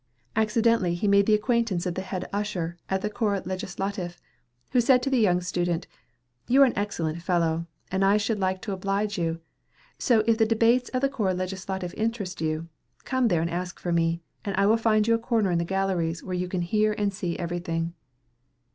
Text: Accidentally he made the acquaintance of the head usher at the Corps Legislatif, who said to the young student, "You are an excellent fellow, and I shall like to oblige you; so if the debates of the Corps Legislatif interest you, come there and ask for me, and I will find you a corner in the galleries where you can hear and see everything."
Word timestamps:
Accidentally 0.35 0.95
he 0.95 1.07
made 1.07 1.27
the 1.27 1.35
acquaintance 1.35 1.85
of 1.85 1.93
the 1.93 2.01
head 2.01 2.27
usher 2.33 2.75
at 2.89 3.01
the 3.03 3.09
Corps 3.11 3.41
Legislatif, 3.45 4.17
who 4.71 4.81
said 4.81 5.03
to 5.03 5.11
the 5.11 5.19
young 5.19 5.41
student, 5.41 5.85
"You 6.47 6.63
are 6.63 6.65
an 6.65 6.75
excellent 6.75 7.21
fellow, 7.21 7.67
and 7.91 8.03
I 8.03 8.17
shall 8.17 8.35
like 8.37 8.63
to 8.63 8.71
oblige 8.71 9.19
you; 9.19 9.41
so 9.99 10.23
if 10.25 10.39
the 10.39 10.47
debates 10.47 10.89
of 10.89 11.01
the 11.01 11.09
Corps 11.09 11.35
Legislatif 11.35 11.93
interest 11.93 12.41
you, 12.41 12.67
come 13.03 13.27
there 13.27 13.41
and 13.41 13.51
ask 13.51 13.77
for 13.79 13.91
me, 13.91 14.23
and 14.43 14.55
I 14.55 14.65
will 14.65 14.75
find 14.75 15.07
you 15.07 15.13
a 15.13 15.19
corner 15.19 15.51
in 15.51 15.59
the 15.59 15.65
galleries 15.65 16.23
where 16.23 16.33
you 16.33 16.47
can 16.47 16.63
hear 16.63 16.93
and 16.93 17.13
see 17.13 17.37
everything." 17.37 17.93